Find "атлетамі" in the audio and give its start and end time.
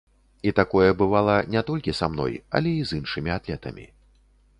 3.37-3.85